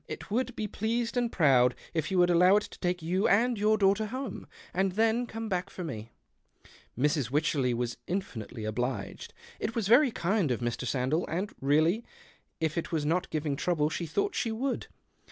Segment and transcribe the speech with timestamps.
[0.07, 3.55] It would be pleased and proud if you would allow it to take you and
[3.55, 6.09] your daughter home, and then come ])ack for me."
[6.97, 7.29] Mrs.
[7.29, 9.31] Wycherley w^as infinitely obliged.
[9.59, 10.87] It was very kind of Mr.
[10.87, 12.03] Sandell, and really
[12.59, 14.87] if it was not giving trouble she thought she would.